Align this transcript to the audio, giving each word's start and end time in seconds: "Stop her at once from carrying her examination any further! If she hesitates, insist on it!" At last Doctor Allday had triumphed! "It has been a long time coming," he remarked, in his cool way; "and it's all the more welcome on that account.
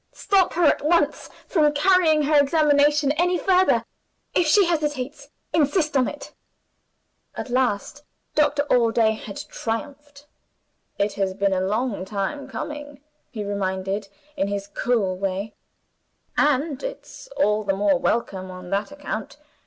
"Stop 0.13 0.53
her 0.53 0.63
at 0.63 0.83
once 0.83 1.29
from 1.45 1.71
carrying 1.73 2.23
her 2.23 2.39
examination 2.41 3.11
any 3.19 3.37
further! 3.37 3.85
If 4.33 4.47
she 4.47 4.65
hesitates, 4.65 5.27
insist 5.53 5.95
on 5.95 6.07
it!" 6.07 6.33
At 7.35 7.51
last 7.51 8.01
Doctor 8.33 8.63
Allday 8.71 9.11
had 9.11 9.37
triumphed! 9.49 10.25
"It 10.97 11.13
has 11.13 11.35
been 11.35 11.53
a 11.53 11.61
long 11.61 12.03
time 12.03 12.47
coming," 12.47 12.99
he 13.29 13.43
remarked, 13.43 14.09
in 14.35 14.47
his 14.47 14.65
cool 14.65 15.19
way; 15.19 15.53
"and 16.35 16.81
it's 16.81 17.27
all 17.37 17.63
the 17.63 17.75
more 17.75 17.99
welcome 17.99 18.49
on 18.49 18.71
that 18.71 18.91
account. 18.91 19.37